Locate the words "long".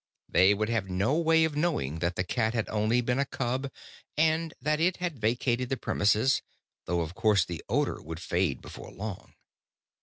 8.89-9.35